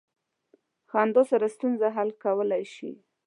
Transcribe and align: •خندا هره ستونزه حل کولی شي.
•خندا 0.89 1.21
هره 1.29 1.49
ستونزه 1.55 1.87
حل 1.95 2.09
کولی 2.23 2.63
شي. 2.75 2.91